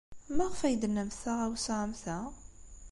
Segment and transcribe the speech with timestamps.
[0.35, 2.19] Maɣef ay d-tennamt taɣawsa am ta?